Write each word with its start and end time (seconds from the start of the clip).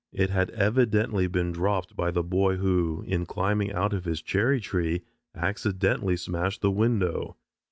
It 0.11 0.31
had 0.31 0.49
evidently 0.49 1.27
been 1.27 1.51
dropped 1.51 1.95
by 1.95 2.09
the 2.09 2.23
boy 2.23 2.55
who, 2.55 3.03
in 3.05 3.27
climbing 3.27 3.71
out 3.71 3.93
of 3.93 4.05
his 4.05 4.19
cherry 4.23 4.59
tree, 4.59 5.03
accidentally 5.35 6.17
smashed 6.17 6.61
the 6.61 6.71
window. 6.71 7.37